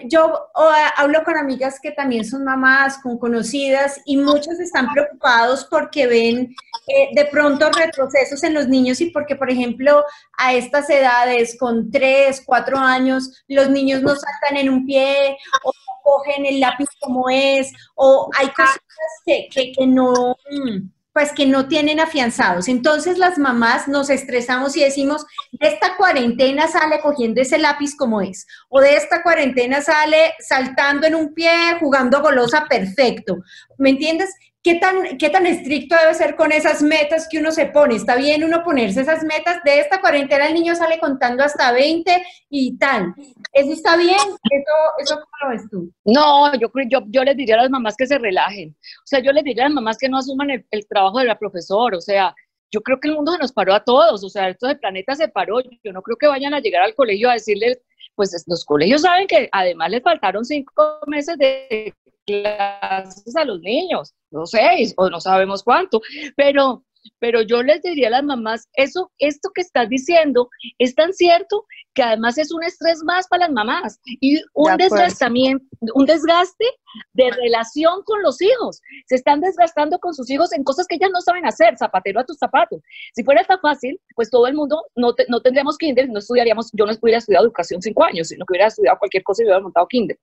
[0.06, 0.50] yo
[0.96, 6.56] hablo con amigas que también son mamás, con conocidas, y muchos están preocupados porque ven
[6.88, 10.04] eh, de pronto retrocesos en los niños y porque, por ejemplo,
[10.38, 15.72] a estas edades, con tres, cuatro años, los niños no saltan en un pie o
[16.04, 18.80] cogen el lápiz como es, o hay cosas
[19.26, 20.36] que, que, que no...
[20.50, 22.68] Mm, pues que no tienen afianzados.
[22.68, 28.22] Entonces las mamás nos estresamos y decimos, de esta cuarentena sale cogiendo ese lápiz como
[28.22, 31.50] es, o de esta cuarentena sale saltando en un pie,
[31.80, 33.38] jugando golosa perfecto.
[33.80, 34.30] ¿Me entiendes?
[34.68, 37.96] ¿Qué tan, ¿Qué tan estricto debe ser con esas metas que uno se pone?
[37.96, 39.64] ¿Está bien uno ponerse esas metas?
[39.64, 42.12] De esta cuarentena el niño sale contando hasta 20
[42.50, 43.14] y tal.
[43.54, 44.18] ¿Eso está bien?
[44.18, 45.90] ¿Eso, eso cómo lo ves tú?
[46.04, 48.76] No, yo, yo, yo les diría a las mamás que se relajen.
[48.78, 51.26] O sea, yo les diría a las mamás que no asuman el, el trabajo de
[51.28, 51.98] la profesora.
[51.98, 52.36] O sea,
[52.70, 54.22] yo creo que el mundo se nos paró a todos.
[54.22, 55.62] O sea, esto del planeta se paró.
[55.82, 57.80] Yo no creo que vayan a llegar al colegio a decirles,
[58.18, 61.94] pues los colegios saben que además les faltaron cinco meses de
[62.26, 64.60] clases a los niños, no sé,
[64.98, 66.02] o no sabemos cuánto,
[66.36, 66.84] pero,
[67.20, 71.66] pero yo les diría a las mamás, eso, esto que estás diciendo es tan cierto
[71.94, 76.66] que además es un estrés más para las mamás y un desgastamiento, un desgaste
[77.14, 78.82] de relación con los hijos.
[79.08, 82.24] Se están desgastando con sus hijos en cosas que ellas no saben hacer, zapatero a
[82.24, 82.82] tus zapatos.
[83.16, 86.86] Si fuera tan fácil, pues todo el mundo no, no tendríamos kinder, no estudiaríamos, yo
[86.86, 89.88] no hubiera estudiado educación cinco años, sino que hubiera estudiado cualquier cosa y hubiera montado
[89.88, 90.18] kinder.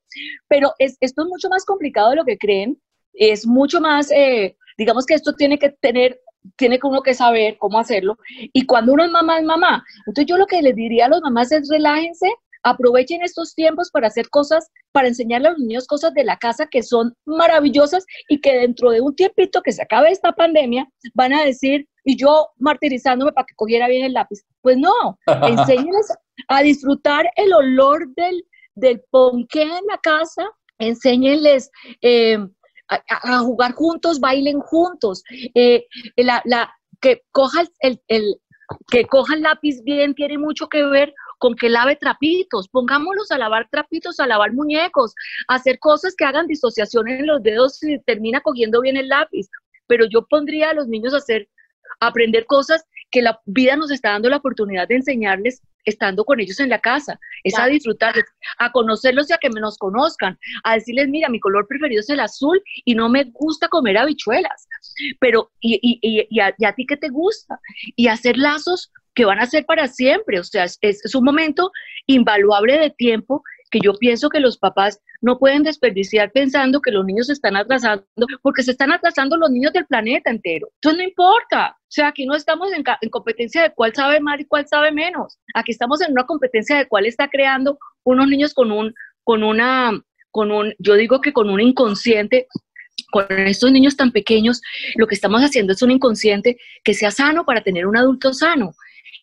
[0.48, 2.80] Pero es, esto es mucho más complicado de lo que creen,
[3.14, 6.20] es mucho más, eh, digamos que esto tiene que tener
[6.56, 8.18] tiene que uno que saber cómo hacerlo.
[8.52, 9.84] Y cuando uno es mamá, es mamá.
[10.06, 12.28] Entonces yo lo que les diría a los mamás es relájense,
[12.62, 16.66] aprovechen estos tiempos para hacer cosas, para enseñarle a los niños cosas de la casa
[16.66, 21.34] que son maravillosas y que dentro de un tiempito que se acabe esta pandemia van
[21.34, 24.40] a decir, y yo martirizándome para que cogiera bien el lápiz.
[24.62, 26.12] Pues no, enséñenles
[26.48, 32.38] a disfrutar el olor del, del ponqué en la casa, enséñenles eh,
[32.88, 35.22] a, jugar juntos, bailen juntos,
[35.54, 36.42] eh, la,
[37.00, 38.36] que coja el, el,
[38.90, 43.38] que coja el lápiz bien tiene mucho que ver con que lave trapitos, pongámoslos a
[43.38, 45.14] lavar trapitos, a lavar muñecos,
[45.48, 49.48] hacer cosas que hagan disociación en los dedos y termina cogiendo bien el lápiz.
[49.86, 51.48] Pero yo pondría a los niños a hacer,
[52.00, 56.40] a aprender cosas que la vida nos está dando la oportunidad de enseñarles estando con
[56.40, 58.24] ellos en la casa, es a disfrutarles,
[58.58, 62.20] a conocerlos y a que nos conozcan, a decirles, mira, mi color preferido es el
[62.20, 64.68] azul y no me gusta comer habichuelas,
[65.20, 67.58] pero, y, y, y, a, ti qué te gusta?
[67.96, 71.70] Y hacer lazos que van a ser para siempre, o sea, es, es un momento
[72.06, 77.04] invaluable de tiempo que yo pienso que los papás no pueden desperdiciar pensando que los
[77.04, 78.04] niños se están atrasando,
[78.42, 80.68] porque se están atrasando los niños del planeta entero.
[80.76, 81.76] Entonces no importa.
[81.78, 85.38] O sea, aquí no estamos en, competencia de cuál sabe más y cuál sabe menos.
[85.54, 89.92] Aquí estamos en una competencia de cuál está creando unos niños con un, con una,
[90.30, 92.48] con un, yo digo que con un inconsciente
[93.10, 94.60] con estos niños tan pequeños,
[94.96, 98.74] lo que estamos haciendo es un inconsciente que sea sano para tener un adulto sano.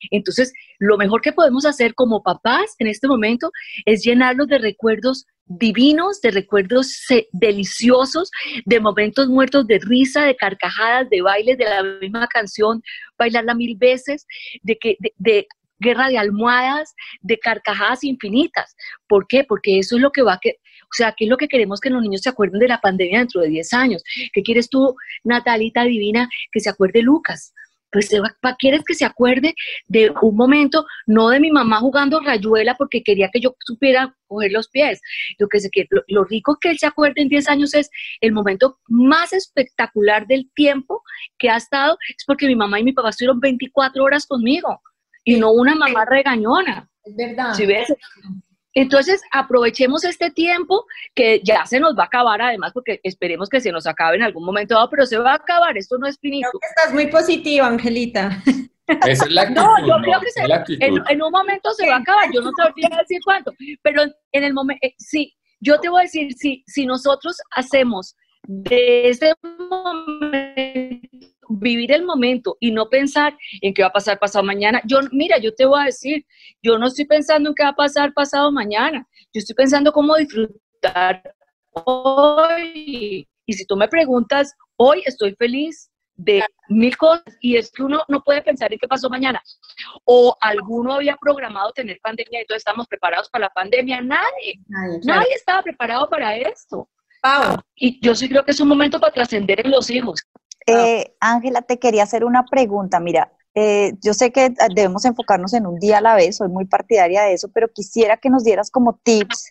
[0.09, 3.51] Entonces, lo mejor que podemos hacer como papás en este momento
[3.85, 8.31] es llenarlos de recuerdos divinos, de recuerdos deliciosos,
[8.65, 12.81] de momentos muertos de risa, de carcajadas, de bailes de la misma canción,
[13.17, 14.25] bailarla mil veces,
[14.61, 15.47] de, que, de,
[15.79, 18.75] guerra de almohadas, de carcajadas infinitas.
[19.07, 19.43] ¿Por qué?
[19.43, 21.79] Porque eso es lo que va a que, o sea, ¿qué es lo que queremos
[21.79, 24.03] que los niños se acuerden de la pandemia dentro de 10 años?
[24.33, 27.53] ¿Qué quieres tú, Natalita Divina, que se acuerde Lucas?
[27.91, 28.09] Pues
[28.59, 29.53] quieres que se acuerde
[29.87, 34.51] de un momento, no de mi mamá jugando rayuela porque quería que yo supiera coger
[34.51, 35.01] los pies.
[35.37, 37.89] Lo, que se, lo, lo rico que él se acuerde en 10 años es
[38.21, 41.03] el momento más espectacular del tiempo
[41.37, 44.81] que ha estado, es porque mi mamá y mi papá estuvieron 24 horas conmigo
[45.23, 46.89] y no una mamá regañona.
[47.03, 47.53] Es verdad.
[47.53, 47.93] ¿Sí ves?
[48.73, 53.59] Entonces, aprovechemos este tiempo que ya se nos va a acabar, además, porque esperemos que
[53.59, 56.17] se nos acabe en algún momento dado, pero se va a acabar, esto no es
[56.19, 56.49] finito.
[56.51, 58.41] Creo que estás muy positiva, Angelita.
[59.05, 62.29] Esa es la actitud, no, yo creo que en, un momento se va a acabar,
[62.33, 66.03] yo no sabría decir cuánto, pero en el momento, eh, sí, yo te voy a
[66.03, 68.15] decir, si, si nosotros hacemos
[68.47, 69.33] de ese
[69.69, 70.70] momento
[71.59, 74.81] vivir el momento y no pensar en qué va a pasar pasado mañana.
[74.85, 76.25] Yo, mira, yo te voy a decir,
[76.61, 79.07] yo no estoy pensando en qué va a pasar pasado mañana.
[79.33, 81.33] Yo estoy pensando cómo disfrutar
[81.71, 83.27] hoy.
[83.45, 88.03] Y si tú me preguntas, hoy estoy feliz de mil cosas y es que uno
[88.07, 89.41] no puede pensar en qué pasó mañana.
[90.05, 94.01] O alguno había programado tener pandemia y entonces estamos preparados para la pandemia.
[94.01, 94.59] Nadie,
[95.03, 96.89] nadie, estaba preparado para esto.
[97.75, 100.21] Y yo sí creo que es un momento para trascender en los hijos.
[100.67, 102.99] Eh, Ángela, te quería hacer una pregunta.
[102.99, 106.65] Mira, eh, yo sé que debemos enfocarnos en un día a la vez, soy muy
[106.65, 109.49] partidaria de eso, pero quisiera que nos dieras como tips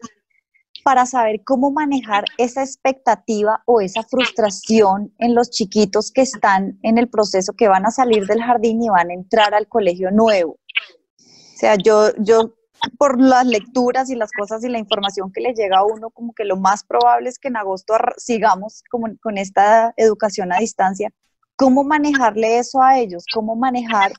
[0.82, 6.96] para saber cómo manejar esa expectativa o esa frustración en los chiquitos que están en
[6.96, 10.52] el proceso, que van a salir del jardín y van a entrar al colegio nuevo.
[10.52, 12.54] O sea, yo, yo
[12.98, 16.32] por las lecturas y las cosas y la información que le llega a uno, como
[16.32, 21.10] que lo más probable es que en agosto sigamos como con esta educación a distancia.
[21.56, 23.24] ¿Cómo manejarle eso a ellos?
[23.32, 24.12] ¿Cómo manejar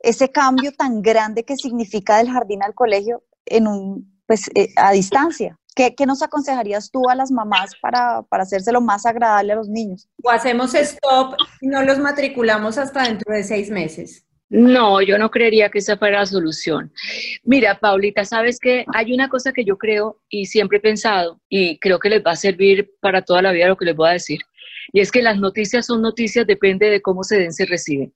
[0.00, 4.92] ese cambio tan grande que significa del jardín al colegio en un, pues, eh, a
[4.92, 5.58] distancia?
[5.74, 9.68] ¿Qué, ¿Qué, nos aconsejarías tú a las mamás para, para hacérselo más agradable a los
[9.68, 10.08] niños?
[10.22, 14.26] O hacemos stop y no los matriculamos hasta dentro de seis meses.
[14.48, 16.92] No, yo no creería que esa fuera la solución.
[17.42, 21.78] Mira, Paulita, sabes que hay una cosa que yo creo y siempre he pensado y
[21.78, 24.12] creo que les va a servir para toda la vida lo que les voy a
[24.12, 24.40] decir.
[24.92, 28.14] Y es que las noticias son noticias, depende de cómo se den, se reciben.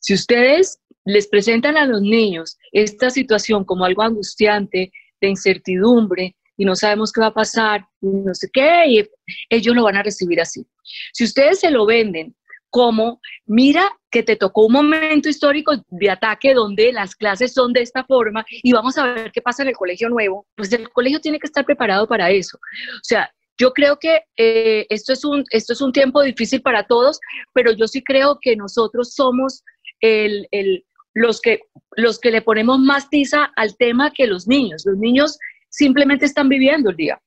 [0.00, 6.64] Si ustedes les presentan a los niños esta situación como algo angustiante, de incertidumbre, y
[6.64, 9.06] no sabemos qué va a pasar, y no sé qué,
[9.48, 10.66] ellos lo van a recibir así.
[11.12, 12.34] Si ustedes se lo venden
[12.70, 17.82] como, mira que te tocó un momento histórico de ataque donde las clases son de
[17.82, 21.20] esta forma y vamos a ver qué pasa en el colegio nuevo, pues el colegio
[21.20, 22.56] tiene que estar preparado para eso.
[22.56, 26.86] O sea, yo creo que eh, esto, es un, esto es un tiempo difícil para
[26.86, 27.20] todos,
[27.52, 29.62] pero yo sí creo que nosotros somos
[30.00, 31.60] el, el, los, que,
[31.96, 34.82] los que le ponemos más tiza al tema que los niños.
[34.86, 37.20] Los niños simplemente están viviendo el día.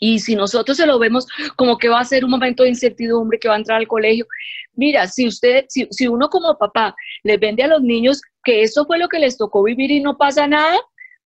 [0.00, 1.26] Y si nosotros se lo vemos
[1.56, 4.26] como que va a ser un momento de incertidumbre, que va a entrar al colegio,
[4.74, 8.84] mira, si usted, si, si uno como papá les vende a los niños que eso
[8.84, 10.78] fue lo que les tocó vivir y no pasa nada,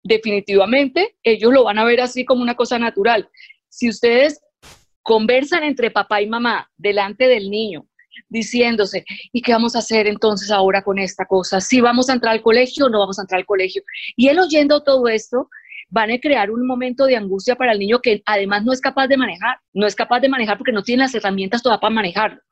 [0.02, 3.28] definitivamente ellos lo van a ver así como una cosa natural.
[3.68, 4.40] Si ustedes
[5.02, 7.86] conversan entre papá y mamá delante del niño,
[8.28, 11.60] diciéndose, ¿y qué vamos a hacer entonces ahora con esta cosa?
[11.60, 13.82] ¿Si vamos a entrar al colegio o no vamos a entrar al colegio?
[14.16, 15.48] Y él oyendo todo esto,
[15.90, 19.06] van a crear un momento de angustia para el niño que además no es capaz
[19.08, 22.42] de manejar, no es capaz de manejar porque no tiene las herramientas todavía para manejar.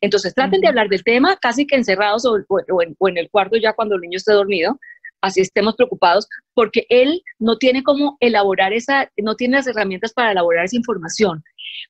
[0.00, 2.38] Entonces traten de hablar del tema casi que encerrados o,
[2.82, 4.78] en, el cuarto ya cuando el niño esté dormido,
[5.20, 10.32] así estemos preocupados, porque él no tiene cómo elaborar esa, no tiene las herramientas para
[10.32, 11.42] elaborar esa información.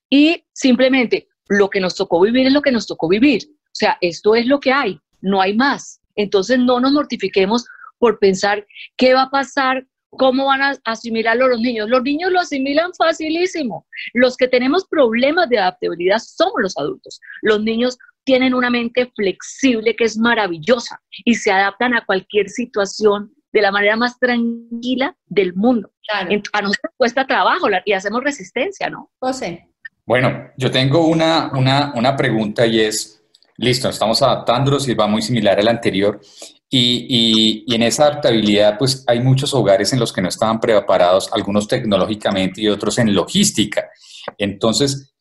[0.09, 3.43] Y simplemente lo que nos tocó vivir es lo que nos tocó vivir.
[3.49, 6.01] O sea, esto es lo que hay, no hay más.
[6.17, 7.67] Entonces no nos mortifiquemos
[7.99, 11.88] por pensar qué va a pasar, cómo van a asimilarlo los niños.
[11.88, 13.87] Los niños lo asimilan facilísimo.
[14.12, 17.20] Los que tenemos problemas de adaptabilidad somos los adultos.
[17.42, 23.33] Los niños tienen una mente flexible que es maravillosa y se adaptan a cualquier situación
[23.53, 25.90] de la manera más tranquila del mundo.
[26.12, 29.11] A nosotros cuesta trabajo y hacemos resistencia, ¿no?
[29.20, 29.68] José.
[30.05, 33.22] Bueno, yo tengo una, una, una pregunta y es,
[33.57, 36.20] listo, estamos adaptándonos y va muy similar al anterior.
[36.77, 41.31] Y, y, en esa adaptabilidad, pues hay muchos hogares en los que no estaban preparados,
[41.33, 43.89] algunos tecnológicamente y otros en logística.
[44.37, 45.15] Entonces,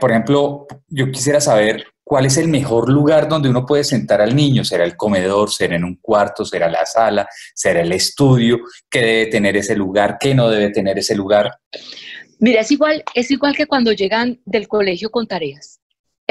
[0.00, 4.36] por ejemplo, yo quisiera saber cuál es el mejor lugar donde uno puede sentar al
[4.36, 4.64] niño.
[4.64, 5.50] ¿Será el comedor?
[5.50, 6.44] ¿Será en un cuarto?
[6.44, 7.26] ¿Será la sala?
[7.54, 8.60] ¿Será el estudio?
[8.88, 10.16] ¿Qué debe tener ese lugar?
[10.20, 11.58] ¿Qué no debe tener ese lugar?
[12.38, 15.81] Mira, es igual, es igual que cuando llegan del colegio con tareas.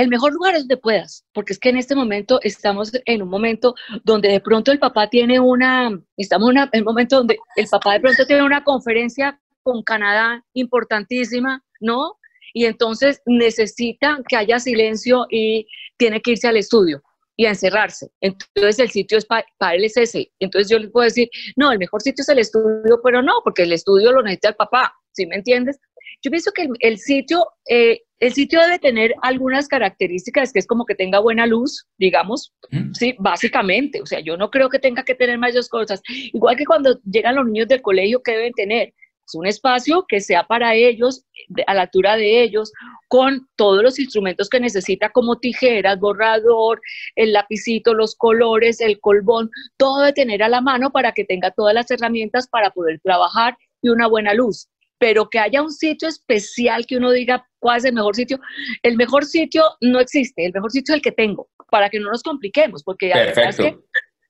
[0.01, 3.29] El mejor lugar es donde puedas, porque es que en este momento estamos en un
[3.29, 7.93] momento donde de pronto el papá tiene una, estamos en un momento donde el papá
[7.93, 12.17] de pronto tiene una conferencia con Canadá importantísima, ¿no?
[12.51, 17.03] Y entonces necesita que haya silencio y tiene que irse al estudio
[17.37, 18.09] y a encerrarse.
[18.21, 20.31] Entonces el sitio es para él es ese.
[20.39, 23.61] Entonces yo le puedo decir, no, el mejor sitio es el estudio, pero no, porque
[23.61, 25.79] el estudio lo necesita el papá, ¿sí me entiendes?
[26.23, 30.85] Yo pienso que el, sitio, eh, el sitio debe tener algunas características, que es como
[30.85, 32.53] que tenga buena luz, digamos,
[32.93, 34.01] sí, básicamente.
[34.01, 36.01] O sea, yo no creo que tenga que tener mayores cosas.
[36.07, 38.93] Igual que cuando llegan los niños del colegio, ¿qué deben tener?
[39.25, 41.25] Es un espacio que sea para ellos,
[41.65, 42.71] a la altura de ellos,
[43.07, 46.81] con todos los instrumentos que necesita, como tijeras, borrador,
[47.15, 51.49] el lapicito, los colores, el colbón, todo de tener a la mano para que tenga
[51.51, 54.67] todas las herramientas para poder trabajar y una buena luz
[55.01, 58.39] pero que haya un sitio especial que uno diga cuál es el mejor sitio.
[58.83, 62.11] El mejor sitio no existe, el mejor sitio es el que tengo, para que no
[62.11, 63.63] nos compliquemos, porque Perfecto.
[63.63, 63.77] Que,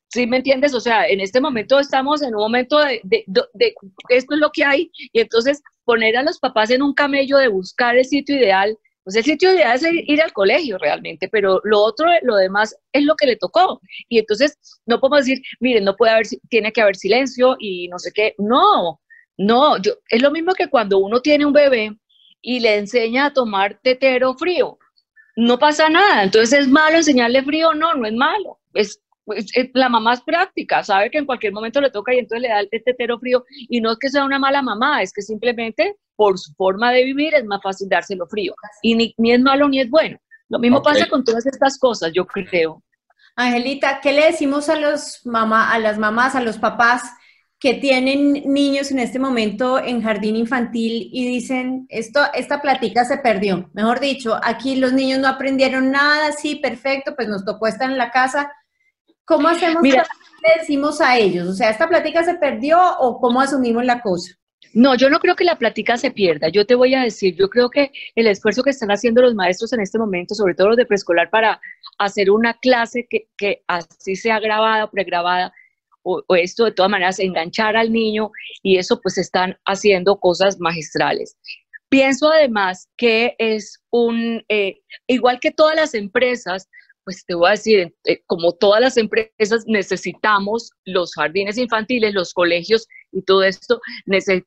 [0.08, 0.72] ¿Sí me entiendes?
[0.72, 3.74] O sea, en este momento estamos en un momento de, de, de,
[4.08, 7.48] esto es lo que hay, y entonces poner a los papás en un camello de
[7.48, 11.80] buscar el sitio ideal, pues el sitio ideal es ir al colegio realmente, pero lo
[11.80, 13.78] otro, lo demás es lo que le tocó.
[14.08, 14.56] Y entonces
[14.86, 18.34] no podemos decir, miren, no puede haber, tiene que haber silencio y no sé qué.
[18.38, 19.01] No,
[19.38, 21.96] no, yo, es lo mismo que cuando uno tiene un bebé
[22.40, 24.78] y le enseña a tomar tetero frío.
[25.36, 26.24] No pasa nada.
[26.24, 27.72] Entonces, ¿es malo enseñarle frío?
[27.74, 28.60] No, no es malo.
[28.74, 29.00] Es,
[29.74, 32.60] la mamá es práctica, sabe que en cualquier momento le toca y entonces le da
[32.60, 33.44] el tetero frío.
[33.68, 37.04] Y no es que sea una mala mamá, es que simplemente por su forma de
[37.04, 38.54] vivir es más fácil dárselo frío.
[38.82, 40.18] Y ni, es malo ni es bueno.
[40.48, 42.82] Lo mismo pasa con todas estas cosas, yo creo.
[43.36, 47.02] Angelita, ¿qué le decimos a los mamá, a las mamás, a los papás
[47.62, 53.18] que tienen niños en este momento en jardín infantil y dicen, esto, esta platica se
[53.18, 53.70] perdió.
[53.72, 57.98] Mejor dicho, aquí los niños no aprendieron nada, sí, perfecto, pues nos tocó estar en
[57.98, 58.50] la casa.
[59.24, 59.80] ¿Cómo hacemos?
[59.80, 60.04] Mira,
[60.42, 61.46] ¿Qué decimos a ellos?
[61.46, 64.32] O sea, ¿esta platica se perdió o cómo asumimos la cosa?
[64.74, 66.48] No, yo no creo que la plática se pierda.
[66.48, 69.72] Yo te voy a decir, yo creo que el esfuerzo que están haciendo los maestros
[69.72, 71.60] en este momento, sobre todo los de preescolar, para
[71.98, 75.52] hacer una clase que, que así sea grabada o pregrabada,
[76.02, 78.30] o, esto de todas maneras enganchar al niño
[78.62, 81.36] y eso pues están haciendo cosas magistrales.
[81.88, 86.68] Pienso además que es un, eh, igual que todas las empresas,
[87.04, 92.32] pues te voy a decir, eh, como todas las empresas necesitamos los jardines infantiles, los
[92.32, 93.80] colegios y todo esto,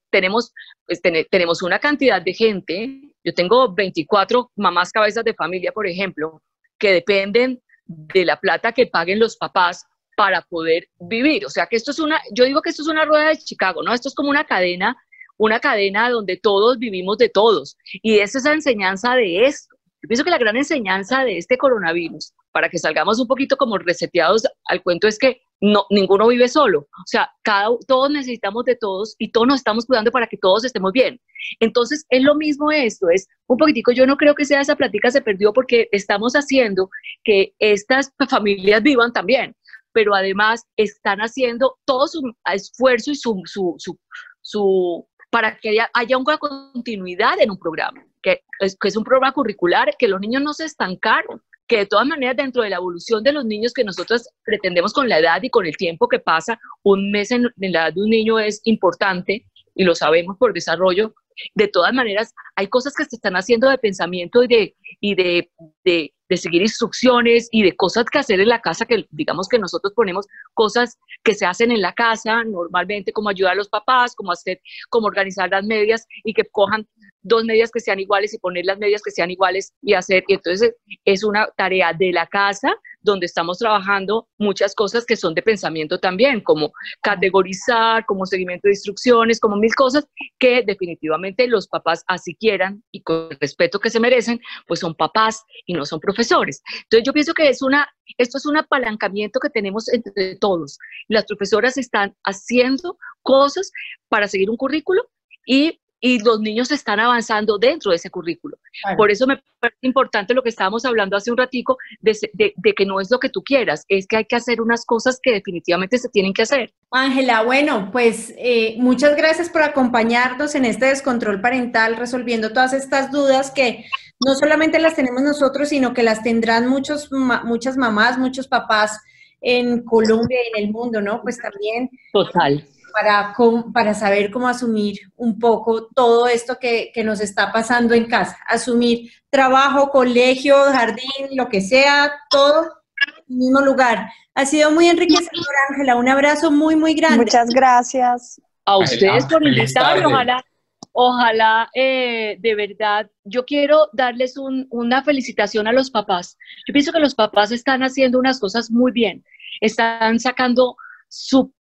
[0.10, 0.54] tenemos,
[0.88, 6.42] pues, tenemos una cantidad de gente, yo tengo 24 mamás cabezas de familia, por ejemplo,
[6.80, 11.46] que dependen de la plata que paguen los papás para poder vivir.
[11.46, 13.84] O sea que esto es una, yo digo que esto es una rueda de Chicago,
[13.84, 13.94] ¿no?
[13.94, 14.96] Esto es como una cadena,
[15.38, 17.78] una cadena donde todos vivimos de todos.
[18.02, 19.76] Y es esa enseñanza de esto.
[20.02, 23.78] Yo pienso que la gran enseñanza de este coronavirus, para que salgamos un poquito como
[23.78, 26.82] reseteados al cuento, es que no, ninguno vive solo.
[26.82, 30.64] O sea, cada, todos necesitamos de todos y todos nos estamos cuidando para que todos
[30.64, 31.20] estemos bien.
[31.60, 35.10] Entonces, es lo mismo esto, es un poquitico, yo no creo que sea esa plática
[35.10, 36.90] se perdió porque estamos haciendo
[37.24, 39.56] que estas familias vivan también
[39.96, 42.22] pero además están haciendo todo su
[42.54, 43.98] esfuerzo y su, su, su,
[44.42, 49.32] su para que haya, una continuidad en un programa, que es, que es un programa
[49.32, 53.24] curricular, que los niños no se estancaron, que de todas maneras dentro de la evolución
[53.24, 56.60] de los niños que nosotros pretendemos con la edad y con el tiempo que pasa,
[56.84, 60.52] un mes en, en la edad de un niño es importante, y lo sabemos por
[60.52, 61.14] desarrollo,
[61.54, 65.50] de todas maneras, hay cosas que se están haciendo de pensamiento y de, y de,
[65.86, 69.60] de, de, seguir instrucciones y de cosas que hacer en la casa, que digamos que
[69.60, 74.16] nosotros ponemos cosas que se hacen en la casa normalmente, como ayudar a los papás,
[74.16, 76.88] como hacer, como organizar las medias y que cojan
[77.22, 80.24] dos medias que sean iguales y poner las medias que sean iguales y hacer.
[80.28, 82.76] Y entonces es una tarea de la casa
[83.06, 88.74] donde estamos trabajando muchas cosas que son de pensamiento también, como categorizar, como seguimiento de
[88.74, 90.06] instrucciones, como mil cosas
[90.40, 94.96] que definitivamente los papás así quieran y con el respeto que se merecen, pues son
[94.96, 96.62] papás y no son profesores.
[96.84, 97.88] Entonces yo pienso que es una,
[98.18, 100.78] esto es un apalancamiento que tenemos entre todos.
[101.08, 103.72] Las profesoras están haciendo cosas
[104.10, 105.04] para seguir un currículo
[105.46, 108.60] y y los niños están avanzando dentro de ese currículo.
[108.96, 112.86] Por eso me parece importante lo que estábamos hablando hace un ratico, de, de, que
[112.86, 115.98] no es lo que tú quieras, es que hay que hacer unas cosas que definitivamente
[115.98, 116.72] se tienen que hacer.
[116.92, 123.10] Ángela, bueno, pues eh, muchas gracias por acompañarnos en este descontrol parental, resolviendo todas estas
[123.10, 123.86] dudas que
[124.24, 129.02] no solamente las tenemos nosotros, sino que las tendrán muchos, muchas mamás, muchos papás
[129.42, 131.24] en Colombia y en el mundo, ¿no?
[131.24, 131.90] Pues también.
[132.14, 132.64] Total
[132.96, 133.36] para,
[133.74, 138.38] para saber cómo asumir un poco todo esto que, que, nos está pasando en casa.
[138.48, 144.10] Asumir trabajo, colegio, jardín, lo que sea, todo en el mismo lugar.
[144.34, 145.98] Ha sido muy enriquecedor, Ángela.
[145.98, 147.18] Un abrazo muy, muy grande.
[147.18, 148.42] Muchas gracias.
[148.64, 150.06] A ustedes por invitarme.
[150.06, 150.46] Ojalá,
[150.94, 156.38] ojalá eh, de verdad, yo quiero darles un, una felicitación a los papás.
[156.66, 159.26] Yo pienso que los papás están haciendo unas cosas muy bien.
[159.60, 160.78] Están sacando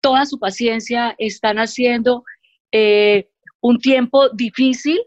[0.01, 2.24] toda su paciencia, están haciendo
[2.72, 3.30] eh,
[3.62, 4.99] un tiempo difícil,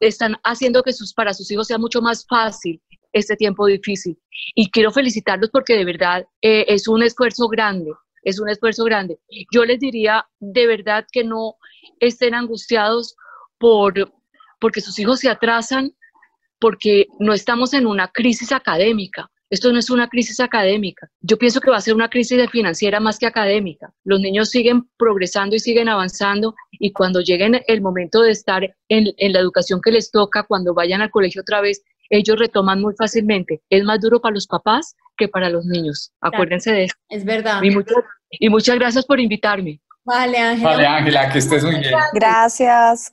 [0.00, 2.80] están haciendo que sus, para sus hijos sea mucho más fácil
[3.12, 4.18] este tiempo difícil.
[4.54, 7.92] Y quiero felicitarlos porque de verdad eh, es un esfuerzo grande,
[8.22, 9.18] es un esfuerzo grande.
[9.52, 11.56] Yo les diría de verdad que no
[12.00, 13.16] estén angustiados
[13.58, 14.12] por,
[14.60, 15.94] porque sus hijos se atrasan,
[16.58, 19.30] porque no estamos en una crisis académica.
[19.48, 21.08] Esto no es una crisis académica.
[21.20, 23.92] Yo pienso que va a ser una crisis financiera más que académica.
[24.04, 29.14] Los niños siguen progresando y siguen avanzando y cuando lleguen el momento de estar en,
[29.32, 33.62] la educación que les toca, cuando vayan al colegio otra vez, ellos retoman muy fácilmente.
[33.70, 36.12] Es más duro para los papás que para los niños.
[36.20, 36.94] Acuérdense de eso.
[37.08, 37.62] Es verdad.
[37.62, 37.72] Y,
[38.30, 39.80] y muchas gracias por invitarme.
[40.04, 40.70] Vale, Ángela.
[40.70, 41.94] Vale, Ángela, que estés muy bien.
[42.14, 43.12] Gracias.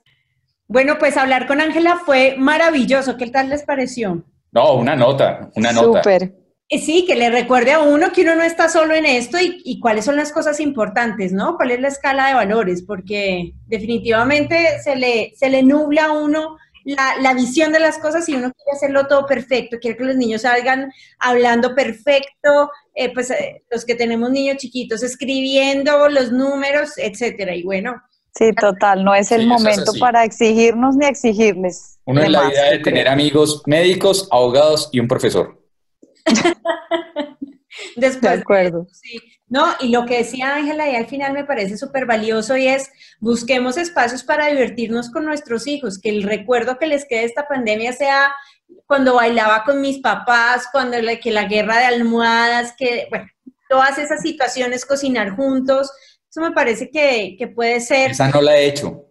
[0.66, 3.16] Bueno, pues hablar con Ángela fue maravilloso.
[3.16, 4.24] ¿Qué tal les pareció?
[4.54, 6.02] No, una nota, una nota.
[6.02, 6.32] Súper.
[6.68, 9.78] Eh, sí, que le recuerde a uno que uno no está solo en esto y,
[9.80, 11.56] cuáles son las cosas importantes, ¿no?
[11.56, 12.82] ¿Cuál es la escala de valores?
[12.82, 18.28] Porque definitivamente se le, se le nubla a uno la, la, visión de las cosas
[18.28, 23.30] y uno quiere hacerlo todo perfecto, quiere que los niños salgan hablando perfecto, eh, pues
[23.30, 27.54] eh, los que tenemos niños chiquitos escribiendo los números, etcétera.
[27.54, 28.00] Y bueno,
[28.36, 31.98] Sí, total, no es el momento para exigirnos ni exigirles.
[32.04, 35.62] Uno es la idea de tener amigos médicos, abogados y un profesor.
[37.96, 38.86] Después, de acuerdo.
[38.90, 39.20] sí.
[39.46, 42.90] No, y lo que decía Ángela y al final me parece súper valioso y es
[43.20, 47.46] busquemos espacios para divertirnos con nuestros hijos, que el recuerdo que les quede de esta
[47.46, 48.32] pandemia sea
[48.86, 53.26] cuando bailaba con mis papás, cuando la, que la guerra de almohadas, que, bueno,
[53.68, 55.90] todas esas situaciones, cocinar juntos,
[56.34, 58.10] eso me parece que, que puede ser...
[58.10, 59.04] Esa no la he hecho,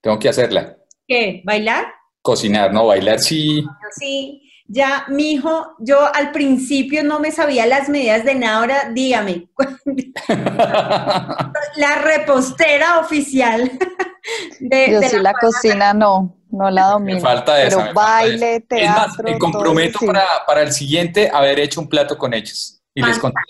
[0.00, 0.76] tengo que hacerla.
[1.08, 1.42] ¿Qué?
[1.44, 1.86] ¿Bailar?
[2.22, 3.66] Cocinar, no, bailar sí.
[3.98, 8.90] Sí, ya, mi hijo, yo al principio no me sabía las medidas de nada, ahora
[8.92, 9.48] dígame.
[10.28, 13.72] la repostera oficial
[14.60, 17.16] de, yo sí la, cocina no, no la domino.
[17.16, 17.80] Me falta esa.
[17.80, 18.86] Pero baile, teatro.
[18.86, 23.02] Es más, me comprometo para, para, el siguiente haber hecho un plato con ellos y
[23.02, 23.40] les conté.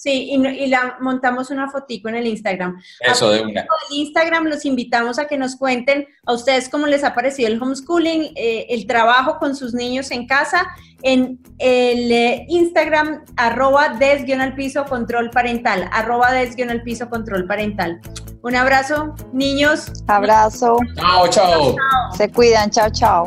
[0.00, 2.80] Sí, y, la montamos una fotico en el Instagram.
[3.00, 3.60] Eso, de una.
[3.60, 7.62] El Instagram los invitamos a que nos cuenten a ustedes cómo les ha parecido el
[7.62, 10.66] homeschooling, eh, el trabajo con sus niños en casa,
[11.02, 17.46] en el eh, Instagram, arroba des al piso control parental, arroba des al piso control
[17.46, 18.00] parental.
[18.42, 19.92] Un abrazo, niños.
[20.06, 20.78] Abrazo.
[20.96, 21.28] chao.
[21.28, 21.76] chao.
[22.16, 23.26] Se cuidan, chao, chao.